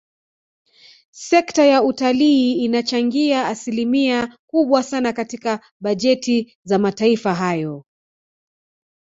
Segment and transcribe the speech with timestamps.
[1.11, 7.85] Sekta ya utalii inachangia asilimia kubwa sana katika bajeti za mataifa hayo